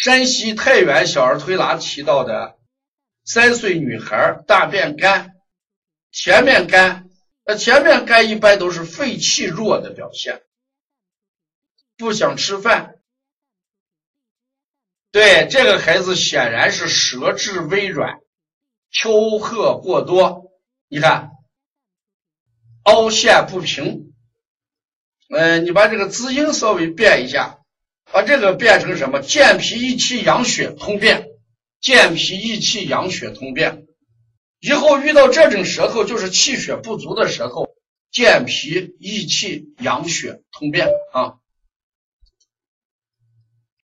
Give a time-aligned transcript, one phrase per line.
[0.00, 2.58] 山西太原小儿推拿提到的
[3.22, 5.34] 三岁女孩大便干，
[6.10, 7.10] 前面干，
[7.44, 10.42] 那前面干一般都是肺气弱的表现，
[11.98, 12.94] 不想吃饭。
[15.10, 18.20] 对这个孩子显然是舌质微软，
[18.90, 20.50] 丘壑过多，
[20.88, 21.30] 你看
[22.84, 24.14] 凹陷不平。
[25.28, 27.59] 嗯，你把这个字音稍微变一下。
[28.12, 29.20] 把这个变成什么？
[29.20, 31.28] 健脾益气养血通便，
[31.80, 33.86] 健脾益气养血通便。
[34.60, 37.68] 以后遇到这种舌头，就是气血不足的舌头，
[38.10, 41.34] 健脾益气养血通便啊。